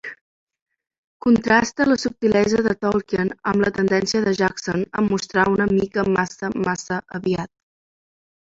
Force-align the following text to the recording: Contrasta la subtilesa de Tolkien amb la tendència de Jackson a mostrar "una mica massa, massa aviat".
Contrasta 1.25 1.85
la 1.89 1.97
subtilesa 2.03 2.63
de 2.67 2.73
Tolkien 2.85 3.29
amb 3.53 3.65
la 3.67 3.71
tendència 3.77 4.23
de 4.25 4.33
Jackson 4.41 4.87
a 4.99 5.05
mostrar 5.11 5.47
"una 5.59 5.71
mica 5.77 6.07
massa, 6.17 6.53
massa 6.67 6.99
aviat". 7.21 7.55